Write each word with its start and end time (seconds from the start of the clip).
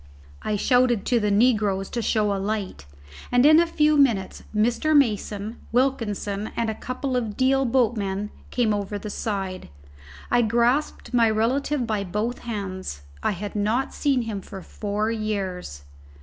I 0.41 0.55
shouted 0.55 1.05
to 1.05 1.19
the 1.19 1.29
negroes 1.29 1.87
to 1.91 2.01
show 2.01 2.33
a 2.33 2.41
light, 2.41 2.87
and 3.31 3.45
in 3.45 3.59
a 3.59 3.67
few 3.67 3.97
minutes 3.97 4.41
Mr. 4.55 4.97
Mason, 4.97 5.57
Wilkinson, 5.71 6.49
and 6.57 6.71
a 6.71 6.73
couple 6.73 7.15
of 7.15 7.37
Deal 7.37 7.65
boatmen 7.65 8.31
came 8.49 8.73
over 8.73 8.97
the 8.97 9.11
side. 9.11 9.69
I 10.31 10.41
grasped 10.41 11.13
my 11.13 11.29
relative 11.29 11.85
by 11.85 12.03
both 12.03 12.39
hands. 12.39 13.03
I 13.21 13.33
had 13.33 13.55
not 13.55 13.93
seen 13.93 14.23
him 14.23 14.41
for 14.41 14.63
four 14.63 15.11
years. 15.11 15.83